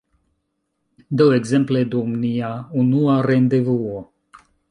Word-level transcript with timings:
Do, 1.21 1.27
ekzemple, 1.39 1.83
dum 1.91 2.17
nia 2.23 2.51
unua 2.85 3.21
rendevuo 3.29 4.03